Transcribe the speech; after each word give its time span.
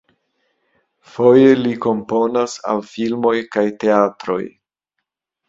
Foje 1.15 1.51
li 1.59 1.73
komponas 1.83 2.57
al 2.73 2.81
filmoj 2.95 3.35
kaj 3.59 3.67
teatroj. 3.85 4.41